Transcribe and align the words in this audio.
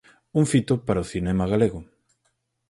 Un 0.39 0.45
fito 0.51 0.73
para 0.85 1.03
o 1.03 1.09
cinema 1.13 1.45
galego. 1.51 1.79